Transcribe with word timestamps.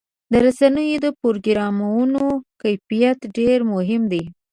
د 0.31 0.33
رسنیو 0.45 0.97
د 1.05 1.07
پروګرامونو 1.19 2.23
کیفیت 2.61 3.19
ډېر 3.37 3.59
مهم 3.73 4.01
دی. 4.11 4.23